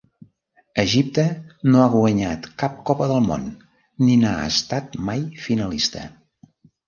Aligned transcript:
Egipte 0.83 1.25
no 1.73 1.81
ha 1.81 1.89
guanyat 1.95 2.47
cap 2.63 2.79
Copa 2.89 3.09
del 3.13 3.21
Món, 3.27 3.45
ni 4.07 4.17
n'ha 4.23 4.33
estat 4.53 4.97
mai 5.11 5.21
finalista. 5.45 6.09